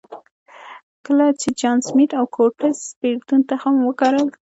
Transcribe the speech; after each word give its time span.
کله 1.05 1.25
چې 1.41 1.49
جان 1.59 1.77
سمېت 1.87 2.11
او 2.19 2.25
کورټس 2.35 2.79
بېلتون 3.01 3.39
تخم 3.49 3.75
وکرل. 3.87 4.25